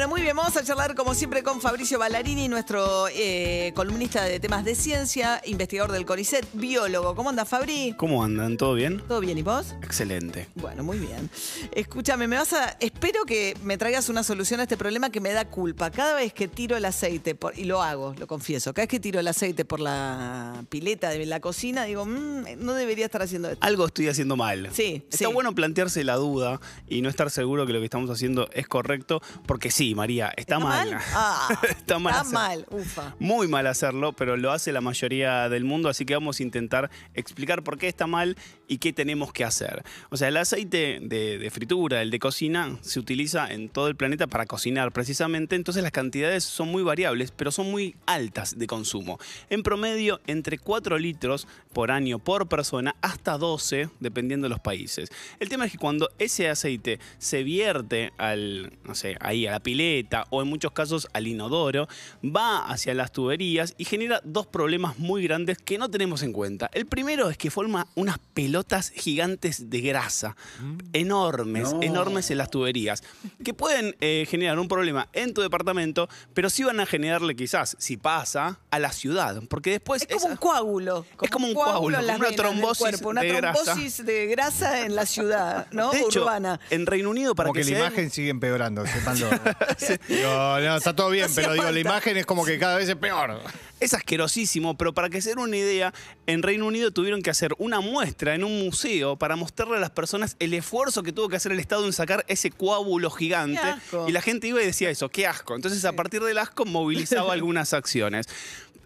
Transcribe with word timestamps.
Bueno, 0.00 0.12
muy 0.14 0.22
bien, 0.22 0.34
vamos 0.34 0.56
a 0.56 0.64
charlar 0.64 0.94
como 0.94 1.12
siempre 1.12 1.42
con 1.42 1.60
Fabricio 1.60 1.98
Ballarini, 1.98 2.48
nuestro 2.48 3.06
eh, 3.08 3.70
columnista 3.76 4.24
de 4.24 4.40
temas 4.40 4.64
de 4.64 4.74
ciencia, 4.74 5.42
investigador 5.44 5.92
del 5.92 6.06
CONICET, 6.06 6.46
biólogo. 6.54 7.14
¿Cómo 7.14 7.28
anda 7.28 7.44
Fabri? 7.44 7.94
¿Cómo 7.98 8.24
andan? 8.24 8.56
¿Todo 8.56 8.72
bien? 8.72 9.02
¿Todo 9.06 9.20
bien 9.20 9.36
y 9.36 9.42
vos? 9.42 9.74
Excelente. 9.82 10.48
Bueno, 10.54 10.82
muy 10.84 10.98
bien. 10.98 11.28
Escúchame, 11.72 12.26
me 12.28 12.38
vas 12.38 12.54
a. 12.54 12.78
Espero 12.80 13.26
que 13.26 13.54
me 13.62 13.76
traigas 13.76 14.08
una 14.08 14.22
solución 14.22 14.60
a 14.60 14.62
este 14.62 14.78
problema 14.78 15.10
que 15.10 15.20
me 15.20 15.34
da 15.34 15.44
culpa. 15.44 15.90
Cada 15.90 16.14
vez 16.14 16.32
que 16.32 16.48
tiro 16.48 16.78
el 16.78 16.86
aceite, 16.86 17.34
por, 17.34 17.58
y 17.58 17.64
lo 17.64 17.82
hago, 17.82 18.14
lo 18.18 18.26
confieso, 18.26 18.72
cada 18.72 18.84
vez 18.84 18.88
que 18.88 19.00
tiro 19.00 19.20
el 19.20 19.28
aceite 19.28 19.66
por 19.66 19.80
la 19.80 20.64
pileta 20.70 21.10
de 21.10 21.26
la 21.26 21.40
cocina, 21.40 21.84
digo, 21.84 22.06
"Mm, 22.06 22.44
no 22.56 22.72
debería 22.72 23.04
estar 23.04 23.20
haciendo 23.20 23.50
esto. 23.50 23.66
Algo 23.66 23.84
estoy 23.84 24.08
haciendo 24.08 24.34
mal. 24.34 24.70
Sí, 24.72 25.02
Está 25.10 25.26
sí. 25.28 25.32
bueno 25.34 25.54
plantearse 25.54 26.04
la 26.04 26.14
duda 26.16 26.58
y 26.88 27.02
no 27.02 27.10
estar 27.10 27.30
seguro 27.30 27.66
que 27.66 27.74
lo 27.74 27.80
que 27.80 27.84
estamos 27.84 28.08
haciendo 28.08 28.48
es 28.54 28.66
correcto, 28.66 29.20
porque 29.44 29.70
sí, 29.70 29.89
María, 29.94 30.32
está, 30.36 30.58
mal. 30.58 30.96
Ah, 31.14 31.48
Está 31.68 31.98
mal 31.98 32.12
Está 32.14 32.20
hacer- 32.22 32.32
mal, 32.34 32.66
ufa. 32.70 33.14
Muy 33.18 33.48
mal 33.48 33.66
hacerlo, 33.66 34.12
pero 34.12 34.36
lo 34.36 34.52
hace 34.52 34.72
la 34.72 34.80
mayoría 34.80 35.48
del 35.48 35.64
mundo, 35.64 35.88
así 35.88 36.04
que 36.04 36.14
vamos 36.14 36.40
a 36.40 36.42
intentar 36.42 36.90
explicar 37.14 37.62
por 37.62 37.78
qué 37.78 37.88
está 37.88 38.06
mal 38.06 38.36
y 38.68 38.78
qué 38.78 38.92
tenemos 38.92 39.32
que 39.32 39.44
hacer. 39.44 39.82
O 40.10 40.16
sea, 40.16 40.28
el 40.28 40.36
aceite 40.36 40.98
de, 41.02 41.38
de 41.38 41.50
fritura, 41.50 42.02
el 42.02 42.10
de 42.10 42.18
cocina, 42.18 42.78
se 42.82 43.00
utiliza 43.00 43.50
en 43.52 43.68
todo 43.68 43.88
el 43.88 43.96
planeta 43.96 44.26
para 44.26 44.46
cocinar 44.46 44.92
precisamente, 44.92 45.56
entonces 45.56 45.82
las 45.82 45.92
cantidades 45.92 46.44
son 46.44 46.68
muy 46.68 46.82
variables, 46.82 47.30
pero 47.32 47.50
son 47.50 47.70
muy 47.70 47.96
altas 48.06 48.58
de 48.58 48.66
consumo. 48.66 49.18
En 49.48 49.62
promedio, 49.62 50.20
entre 50.26 50.58
4 50.58 50.98
litros 50.98 51.48
por 51.72 51.90
año 51.90 52.18
por 52.18 52.48
persona 52.48 52.94
hasta 53.00 53.38
12, 53.38 53.90
dependiendo 54.00 54.44
de 54.46 54.50
los 54.50 54.60
países. 54.60 55.10
El 55.38 55.48
tema 55.48 55.66
es 55.66 55.72
que 55.72 55.78
cuando 55.78 56.08
ese 56.18 56.48
aceite 56.48 56.98
se 57.18 57.42
vierte 57.42 58.12
al, 58.18 58.72
no 58.84 58.94
sé, 58.94 59.16
ahí 59.20 59.46
a 59.46 59.50
la 59.52 59.60
pileta 59.70 60.26
o 60.30 60.42
en 60.42 60.48
muchos 60.48 60.72
casos 60.72 61.06
al 61.12 61.26
inodoro, 61.28 61.86
va 62.24 62.66
hacia 62.66 62.92
las 62.94 63.12
tuberías 63.12 63.74
y 63.78 63.84
genera 63.84 64.20
dos 64.24 64.46
problemas 64.48 64.98
muy 64.98 65.22
grandes 65.22 65.58
que 65.58 65.78
no 65.78 65.88
tenemos 65.88 66.22
en 66.24 66.32
cuenta. 66.32 66.68
El 66.72 66.86
primero 66.86 67.30
es 67.30 67.38
que 67.38 67.50
forma 67.50 67.86
unas 67.94 68.18
pelotas 68.34 68.90
gigantes 68.90 69.70
de 69.70 69.80
grasa, 69.80 70.36
enormes, 70.92 71.68
enormes 71.82 72.30
en 72.30 72.38
las 72.38 72.50
tuberías, 72.50 73.02
que 73.44 73.54
pueden 73.54 73.94
eh, 74.00 74.26
generar 74.28 74.58
un 74.58 74.66
problema 74.68 75.08
en 75.12 75.34
tu 75.34 75.40
departamento, 75.40 76.08
pero 76.34 76.50
sí 76.50 76.64
van 76.64 76.80
a 76.80 76.86
generarle 76.86 77.36
quizás, 77.36 77.76
si 77.78 77.96
pasa, 77.96 78.58
a 78.70 78.78
la 78.78 78.90
ciudad, 78.92 79.42
porque 79.48 79.70
después... 79.70 80.02
Es 80.02 80.08
como 80.08 80.18
esa- 80.18 80.28
un 80.30 80.36
coágulo. 80.36 81.06
Es 81.22 81.30
como 81.30 81.46
un 81.46 81.54
coágulo, 81.54 81.98
como 81.98 82.16
una 82.16 82.30
trombosis 82.32 82.78
cuerpo, 82.80 83.08
una 83.10 83.20
de 83.22 83.28
grasa. 83.34 83.62
trombosis 83.64 84.04
de 84.04 84.26
grasa 84.26 84.84
en 84.84 84.94
la 84.96 85.06
ciudad, 85.06 85.66
¿no? 85.70 85.90
de 85.92 86.00
hecho, 86.00 86.22
Urbana. 86.22 86.58
en 86.70 86.86
Reino 86.86 87.10
Unido, 87.10 87.34
para 87.34 87.48
Como 87.48 87.54
que, 87.54 87.60
que, 87.60 87.70
la 87.70 87.76
se 87.76 87.82
den- 87.82 87.86
imagen 87.92 88.10
sigue 88.10 88.30
empeorando, 88.30 88.84
sépanlo. 88.86 89.28
Digo, 90.08 90.58
no, 90.60 90.76
está 90.76 90.94
todo 90.94 91.10
bien, 91.10 91.28
No 91.28 91.34
pero 91.34 91.52
digo, 91.52 91.64
la 91.64 91.68
falta. 91.70 91.80
imagen 91.80 92.16
es 92.16 92.26
como 92.26 92.44
que 92.44 92.58
cada 92.58 92.76
vez 92.76 92.88
es 92.88 92.96
peor. 92.96 93.40
Es 93.80 93.94
asquerosísimo, 93.94 94.76
pero 94.76 94.92
para 94.92 95.08
que 95.08 95.22
se 95.22 95.30
den 95.30 95.38
una 95.38 95.56
idea, 95.56 95.92
en 96.26 96.42
Reino 96.42 96.66
Unido 96.66 96.90
tuvieron 96.90 97.22
que 97.22 97.30
hacer 97.30 97.54
una 97.58 97.80
muestra 97.80 98.34
en 98.34 98.44
un 98.44 98.58
museo 98.62 99.16
para 99.16 99.36
mostrarle 99.36 99.76
a 99.76 99.80
las 99.80 99.90
personas 99.90 100.36
el 100.38 100.52
esfuerzo 100.54 101.02
que 101.02 101.12
tuvo 101.12 101.28
que 101.28 101.36
hacer 101.36 101.52
el 101.52 101.60
Estado 101.60 101.86
en 101.86 101.92
sacar 101.92 102.24
ese 102.28 102.50
coágulo 102.50 103.10
gigante. 103.10 103.60
Qué 103.60 103.68
asco. 103.68 104.08
Y 104.08 104.12
la 104.12 104.20
gente 104.20 104.46
iba 104.48 104.62
y 104.62 104.66
decía 104.66 104.90
eso, 104.90 105.08
qué 105.08 105.26
asco. 105.26 105.56
Entonces, 105.56 105.84
a 105.84 105.92
partir 105.92 106.22
del 106.22 106.38
asco, 106.38 106.64
movilizaba 106.66 107.32
algunas 107.32 107.72
acciones. 107.72 108.26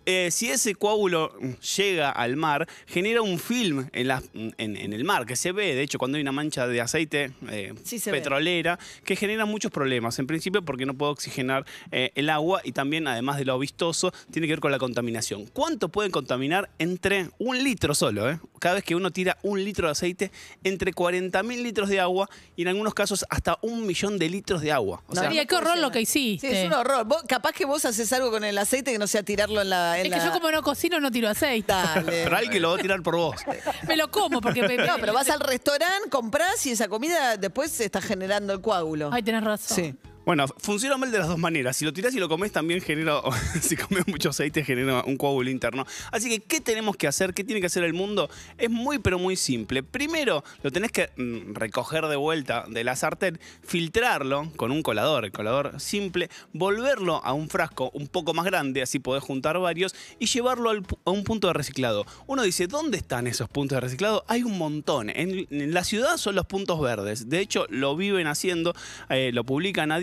Eh, 0.06 0.30
si 0.30 0.50
ese 0.50 0.74
coágulo 0.74 1.34
llega 1.76 2.10
al 2.10 2.36
mar, 2.36 2.68
genera 2.86 3.22
un 3.22 3.38
film 3.38 3.88
en, 3.92 4.08
la- 4.08 4.22
en- 4.34 4.54
en 4.76 4.92
el 4.92 5.04
mar 5.04 5.24
que 5.26 5.36
se 5.36 5.52
ve, 5.52 5.74
de 5.74 5.82
hecho, 5.82 5.98
cuando 5.98 6.16
hay 6.16 6.22
una 6.22 6.32
mancha 6.32 6.66
de 6.66 6.80
aceite 6.80 7.32
eh, 7.50 7.72
Sí 7.84 7.98
se 7.98 8.10
ve. 8.12 8.18
petrolera, 8.18 8.78
que 9.04 9.16
genera 9.16 9.44
muchos 9.46 9.70
problemas. 9.72 10.18
En 10.18 10.26
principio, 10.26 10.62
porque 10.62 10.86
no 10.86 10.94
puede 10.94 11.12
oxigenar 11.12 11.64
eh, 11.90 12.10
el 12.14 12.28
agua 12.30 12.60
y 12.64 12.72
también, 12.72 13.06
además 13.08 13.38
de 13.38 13.44
lo 13.44 13.58
vistoso, 13.58 14.12
tiene 14.30 14.46
que 14.46 14.52
ver 14.54 14.60
con 14.60 14.72
la 14.72 14.78
contaminación. 14.78 15.46
¿Cuánto 15.46 15.88
pueden 15.88 16.12
contaminar? 16.12 16.70
Entre 16.78 17.28
un 17.38 17.62
litro 17.64 17.94
solo, 17.94 18.28
¿eh? 18.30 18.38
Cada 18.64 18.76
vez 18.76 18.84
que 18.84 18.94
uno 18.94 19.10
tira 19.10 19.36
un 19.42 19.62
litro 19.62 19.88
de 19.88 19.92
aceite, 19.92 20.32
entre 20.62 20.90
40.000 20.94 21.62
litros 21.62 21.90
de 21.90 22.00
agua 22.00 22.30
y 22.56 22.62
en 22.62 22.68
algunos 22.68 22.94
casos 22.94 23.26
hasta 23.28 23.58
un 23.60 23.86
millón 23.86 24.18
de 24.18 24.30
litros 24.30 24.62
de 24.62 24.72
agua. 24.72 25.02
O 25.06 25.10
No, 25.14 25.20
sea, 25.20 25.24
María, 25.24 25.44
qué 25.44 25.54
horror 25.54 25.76
lo 25.76 25.90
que 25.90 26.06
Sí, 26.06 26.30
hiciste. 26.36 26.62
es 26.62 26.66
un 26.66 26.72
horror. 26.72 27.04
Vos- 27.04 27.24
capaz 27.28 27.52
que 27.52 27.66
vos 27.66 27.84
haces 27.84 28.10
algo 28.14 28.30
con 28.30 28.42
el 28.42 28.56
aceite 28.56 28.90
que 28.90 28.98
no 28.98 29.06
sea 29.06 29.22
tirarlo 29.22 29.60
en 29.60 29.68
la. 29.68 29.98
en 30.00 30.06
Es 30.06 30.12
que 30.12 30.16
la- 30.18 30.24
yo 30.24 30.32
como 30.32 30.50
no 30.50 30.62
cocino 30.62 30.98
no 30.98 31.10
tiro 31.10 31.28
aceite. 31.28 31.70
Dale. 31.74 32.24
pero 32.24 32.36
alguien 32.38 32.62
lo 32.62 32.70
va 32.70 32.76
a 32.76 32.78
tirar 32.78 33.02
por 33.02 33.16
vos. 33.16 33.36
Me 33.86 33.98
lo 33.98 34.10
como 34.10 34.40
porque 34.40 34.62
me, 34.66 34.78
No, 34.78 34.96
pero 34.98 35.12
vas 35.12 35.28
al 35.28 35.40
restaurante, 35.40 36.08
compras 36.08 36.64
y 36.64 36.70
esa 36.70 36.88
comida 36.88 37.36
después 37.36 37.70
se 37.70 37.84
está 37.84 38.00
generando 38.00 38.54
el 38.54 38.62
coágulo. 38.62 39.10
Ay, 39.12 39.22
tenés 39.22 39.44
razón. 39.44 39.76
Sí. 39.76 39.94
Bueno, 40.24 40.46
funciona 40.56 40.96
mal 40.96 41.12
de 41.12 41.18
las 41.18 41.28
dos 41.28 41.38
maneras. 41.38 41.76
Si 41.76 41.84
lo 41.84 41.92
tirás 41.92 42.14
y 42.14 42.18
lo 42.18 42.30
comes, 42.30 42.50
también 42.50 42.80
genera, 42.80 43.20
si 43.60 43.76
comes 43.76 44.06
mucho 44.08 44.30
aceite, 44.30 44.64
genera 44.64 45.02
un 45.04 45.18
coágulo 45.18 45.50
interno. 45.50 45.84
Así 46.12 46.30
que, 46.30 46.40
¿qué 46.40 46.62
tenemos 46.62 46.96
que 46.96 47.06
hacer? 47.06 47.34
¿Qué 47.34 47.44
tiene 47.44 47.60
que 47.60 47.66
hacer 47.66 47.84
el 47.84 47.92
mundo? 47.92 48.30
Es 48.56 48.70
muy, 48.70 48.98
pero 48.98 49.18
muy 49.18 49.36
simple. 49.36 49.82
Primero, 49.82 50.42
lo 50.62 50.70
tenés 50.72 50.92
que 50.92 51.10
mm, 51.16 51.52
recoger 51.52 52.06
de 52.06 52.16
vuelta 52.16 52.64
de 52.68 52.84
la 52.84 52.96
sartén, 52.96 53.38
filtrarlo 53.62 54.50
con 54.56 54.70
un 54.70 54.82
colador, 54.82 55.26
el 55.26 55.32
colador 55.32 55.78
simple, 55.78 56.30
volverlo 56.54 57.22
a 57.22 57.34
un 57.34 57.50
frasco 57.50 57.90
un 57.92 58.08
poco 58.08 58.32
más 58.32 58.46
grande, 58.46 58.80
así 58.80 59.00
podés 59.00 59.22
juntar 59.22 59.58
varios, 59.58 59.94
y 60.18 60.26
llevarlo 60.26 60.70
a 60.70 61.10
un 61.10 61.24
punto 61.24 61.48
de 61.48 61.52
reciclado. 61.52 62.06
Uno 62.26 62.42
dice, 62.42 62.66
¿dónde 62.66 62.96
están 62.96 63.26
esos 63.26 63.50
puntos 63.50 63.76
de 63.76 63.80
reciclado? 63.80 64.24
Hay 64.28 64.42
un 64.42 64.56
montón. 64.56 65.10
En, 65.10 65.46
la 65.50 65.84
ciudad 65.84 66.16
son 66.16 66.34
los 66.34 66.46
puntos 66.46 66.80
verdes. 66.80 67.28
De 67.28 67.40
hecho, 67.40 67.66
lo 67.68 67.94
viven 67.94 68.26
haciendo, 68.26 68.74
eh, 69.10 69.30
lo 69.34 69.44
publican 69.44 69.92
a 69.92 69.98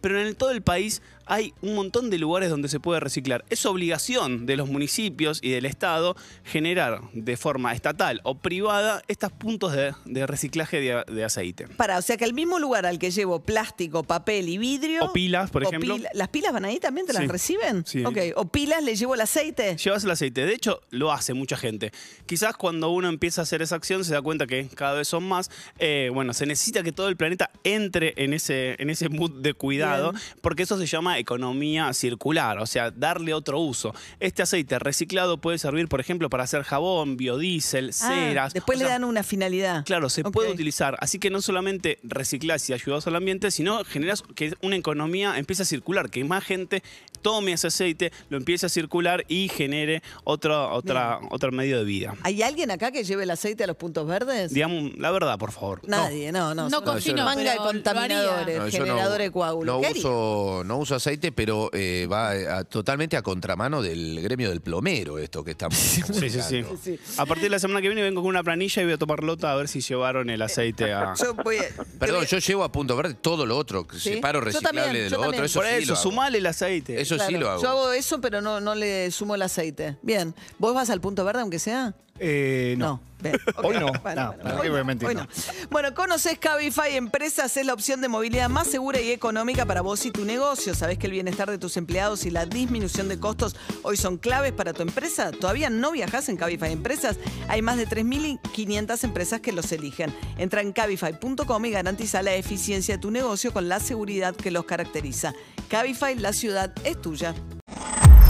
pero 0.00 0.20
en 0.20 0.26
el- 0.26 0.36
todo 0.36 0.50
el 0.50 0.62
país 0.62 1.02
hay 1.28 1.54
un 1.62 1.74
montón 1.74 2.10
de 2.10 2.18
lugares 2.18 2.50
donde 2.50 2.68
se 2.68 2.80
puede 2.80 3.00
reciclar. 3.00 3.44
Es 3.50 3.64
obligación 3.66 4.46
de 4.46 4.56
los 4.56 4.68
municipios 4.68 5.38
y 5.42 5.50
del 5.50 5.66
Estado 5.66 6.16
generar 6.44 7.00
de 7.12 7.36
forma 7.36 7.72
estatal 7.72 8.20
o 8.24 8.36
privada 8.36 9.02
estos 9.08 9.32
puntos 9.32 9.72
de, 9.72 9.94
de 10.04 10.26
reciclaje 10.26 10.80
de, 10.80 11.04
de 11.12 11.24
aceite. 11.24 11.68
Para, 11.68 11.98
o 11.98 12.02
sea 12.02 12.16
que 12.16 12.24
al 12.24 12.32
mismo 12.34 12.58
lugar 12.58 12.86
al 12.86 12.98
que 12.98 13.10
llevo 13.10 13.40
plástico, 13.40 14.02
papel 14.02 14.48
y 14.48 14.58
vidrio. 14.58 15.04
O 15.04 15.12
pilas, 15.12 15.50
por 15.50 15.64
o 15.64 15.68
ejemplo. 15.68 15.96
pila- 15.96 16.10
¿Las 16.14 16.28
pilas 16.28 16.52
van 16.52 16.64
ahí 16.64 16.78
también? 16.80 17.06
¿Te 17.06 17.12
las 17.12 17.22
Sí. 17.22 17.28
reciben? 17.28 17.84
Sí. 17.86 18.04
Ok. 18.04 18.16
¿O 18.36 18.46
pilas 18.48 18.82
le 18.82 18.96
llevo 18.96 19.14
el 19.14 19.20
aceite? 19.20 19.76
Llevas 19.76 20.04
el 20.04 20.10
aceite. 20.10 20.46
De 20.46 20.54
hecho, 20.54 20.80
lo 20.90 21.12
hace 21.12 21.34
mucha 21.34 21.56
gente. 21.56 21.92
Quizás 22.26 22.56
cuando 22.56 22.90
uno 22.90 23.08
empieza 23.08 23.42
a 23.42 23.44
hacer 23.44 23.60
esa 23.62 23.76
acción 23.76 24.04
se 24.04 24.14
da 24.14 24.22
cuenta 24.22 24.46
que 24.46 24.68
cada 24.74 24.94
vez 24.94 25.08
son 25.08 25.24
más. 25.24 25.50
Eh, 25.78 26.10
bueno, 26.12 26.32
se 26.32 26.46
necesita 26.46 26.82
que 26.82 26.92
todo 26.92 27.08
el 27.08 27.16
planeta 27.16 27.50
entre 27.64 28.14
en 28.16 28.32
ese, 28.32 28.76
en 28.80 28.90
ese 28.90 29.08
mood 29.08 29.42
de 29.42 29.54
cuidado, 29.54 30.12
Bien. 30.12 30.22
porque 30.40 30.62
eso 30.62 30.78
se 30.78 30.86
llama 30.86 31.17
economía 31.18 31.92
circular, 31.92 32.58
o 32.58 32.66
sea, 32.66 32.90
darle 32.90 33.34
otro 33.34 33.60
uso. 33.60 33.94
Este 34.20 34.42
aceite 34.42 34.78
reciclado 34.78 35.38
puede 35.38 35.58
servir, 35.58 35.88
por 35.88 36.00
ejemplo, 36.00 36.30
para 36.30 36.44
hacer 36.44 36.62
jabón, 36.62 37.16
biodiesel, 37.16 37.90
Ah, 37.90 37.92
ceras. 37.92 38.52
después 38.54 38.78
o 38.78 38.82
le 38.82 38.88
dan 38.88 39.04
una 39.04 39.22
finalidad. 39.22 39.84
Claro, 39.84 40.08
se 40.08 40.22
puede 40.24 40.50
utilizar. 40.50 40.96
Así 41.00 41.18
que 41.18 41.30
no 41.30 41.40
solamente 41.42 41.98
reciclas 42.02 42.68
y 42.70 42.72
ayudas 42.72 43.06
al 43.06 43.16
ambiente, 43.16 43.50
sino 43.50 43.84
generas 43.84 44.22
que 44.34 44.54
una 44.62 44.76
economía 44.76 45.38
empiece 45.38 45.62
a 45.62 45.66
circular, 45.66 46.10
que 46.10 46.24
más 46.24 46.44
gente 46.44 46.82
tome 47.18 47.52
ese 47.52 47.66
aceite, 47.68 48.12
lo 48.30 48.36
empiece 48.36 48.66
a 48.66 48.68
circular 48.68 49.24
y 49.28 49.48
genere 49.48 50.02
otro, 50.24 50.72
otra, 50.72 51.20
otro 51.30 51.52
medio 51.52 51.78
de 51.78 51.84
vida. 51.84 52.14
¿Hay 52.22 52.42
alguien 52.42 52.70
acá 52.70 52.90
que 52.90 53.04
lleve 53.04 53.24
el 53.24 53.30
aceite 53.30 53.64
a 53.64 53.66
los 53.66 53.76
puntos 53.76 54.06
verdes? 54.06 54.52
Digamos 54.52 54.96
la 54.98 55.10
verdad, 55.10 55.38
por 55.38 55.52
favor. 55.52 55.80
Nadie, 55.86 56.32
no, 56.32 56.54
no. 56.54 56.64
No 56.68 56.70
son 56.78 56.84
cocino, 56.84 57.24
manga 57.24 57.52
de 57.52 57.58
contaminadores. 57.58 58.58
No, 58.58 58.70
generadores 58.70 59.26
de 59.28 59.30
coágulos. 59.32 59.80
no 59.82 59.88
uso, 59.90 60.62
no 60.64 60.78
uso 60.78 60.94
aceite, 60.94 61.32
pero 61.32 61.70
eh, 61.72 62.06
va 62.10 62.30
a- 62.58 62.64
totalmente 62.64 63.16
a 63.16 63.22
contramano 63.22 63.82
del 63.82 64.20
gremio 64.20 64.48
del 64.50 64.60
plomero 64.60 65.18
esto 65.18 65.44
que 65.44 65.52
estamos. 65.52 65.76
Sí, 66.18 66.30
sí, 66.30 66.40
sí. 66.42 66.64
Sí. 66.82 66.98
A 67.16 67.26
partir 67.26 67.44
de 67.44 67.50
la 67.50 67.58
semana 67.58 67.80
que 67.80 67.88
viene 67.88 68.02
vengo 68.02 68.20
con 68.22 68.28
una 68.30 68.42
planilla 68.42 68.82
y 68.82 68.84
voy 68.84 68.94
a 68.94 68.98
tomar 68.98 69.22
nota 69.22 69.52
a 69.52 69.56
ver 69.56 69.68
si 69.68 69.80
llevaron 69.80 70.30
el 70.30 70.40
aceite 70.42 70.92
a... 70.92 71.14
Yo 71.22 71.34
voy 71.34 71.56
a- 71.58 71.68
Perdón, 71.98 72.18
voy- 72.20 72.26
yo 72.26 72.38
llevo 72.38 72.64
a 72.64 72.72
punto 72.72 72.96
verde 72.96 73.14
todo 73.14 73.46
lo 73.46 73.56
otro, 73.56 73.86
que 73.86 73.98
Sí, 73.98 74.14
separo 74.14 74.40
yo 74.40 74.44
reciclable 74.46 74.80
también, 74.82 75.04
de 75.04 75.10
lo 75.10 75.20
otro. 75.22 75.44
Eso 75.44 75.60
Por 75.60 75.68
sí 75.68 75.74
eso, 75.82 75.96
sumale 75.96 76.38
el 76.38 76.46
aceite. 76.46 77.00
Eso 77.00 77.07
sí 77.16 77.28
Claro, 77.28 77.38
lo 77.40 77.50
hago. 77.50 77.62
Yo 77.62 77.68
hago 77.68 77.92
eso, 77.92 78.20
pero 78.20 78.40
no, 78.40 78.60
no 78.60 78.74
le 78.74 79.10
sumo 79.10 79.34
el 79.34 79.42
aceite. 79.42 79.96
Bien. 80.02 80.34
¿Vos 80.58 80.74
vas 80.74 80.90
al 80.90 81.00
punto 81.00 81.24
verde 81.24 81.40
aunque 81.40 81.58
sea? 81.58 81.94
Eh, 82.18 82.74
no. 82.78 83.00
Hoy 83.64 83.76
no. 83.78 83.92
Bueno, 84.02 84.22
No, 84.22 84.32
bueno, 84.32 84.42
¿para 84.42 84.54
hoy 84.56 84.62
qué 84.62 84.70
voy 84.70 84.80
a 84.80 84.84
mentir? 84.84 85.08
hoy 85.08 85.14
No. 85.16 85.26
Bueno, 85.70 85.92
conoces 85.92 86.38
Cabify 86.38 86.94
Empresas, 86.94 87.56
es 87.56 87.66
la 87.66 87.72
opción 87.74 88.00
de 88.00 88.06
movilidad 88.08 88.48
más 88.48 88.68
segura 88.68 89.00
y 89.00 89.10
económica 89.10 89.66
para 89.66 89.80
vos 89.80 90.06
y 90.06 90.12
tu 90.12 90.24
negocio. 90.24 90.72
Sabés 90.74 90.98
que 90.98 91.06
el 91.08 91.12
bienestar 91.12 91.50
de 91.50 91.58
tus 91.58 91.76
empleados 91.76 92.26
y 92.26 92.30
la 92.30 92.46
disminución 92.46 93.08
de 93.08 93.18
costos 93.18 93.56
hoy 93.82 93.96
son 93.96 94.18
claves 94.18 94.52
para 94.52 94.72
tu 94.72 94.82
empresa. 94.82 95.32
¿Todavía 95.32 95.68
no 95.68 95.90
viajas 95.90 96.28
en 96.28 96.36
Cabify 96.36 96.72
Empresas? 96.72 97.16
Hay 97.48 97.60
más 97.60 97.76
de 97.76 97.88
3.500 97.88 99.02
empresas 99.02 99.40
que 99.40 99.50
los 99.50 99.72
eligen. 99.72 100.14
Entra 100.36 100.60
en 100.60 100.72
cabify.com 100.72 101.64
y 101.64 101.70
garantiza 101.70 102.22
la 102.22 102.34
eficiencia 102.34 102.94
de 102.96 103.00
tu 103.00 103.10
negocio 103.10 103.52
con 103.52 103.68
la 103.68 103.80
seguridad 103.80 104.36
que 104.36 104.52
los 104.52 104.64
caracteriza. 104.64 105.34
Cabify, 105.68 106.14
la 106.14 106.32
ciudad 106.32 106.72
es 106.84 107.00
tuya. 107.00 107.34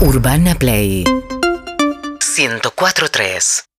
Urbana 0.01 0.55
Play 0.55 1.03
104.3 2.19 3.65